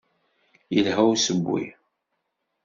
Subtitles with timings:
[0.75, 1.63] Yelha usewwi.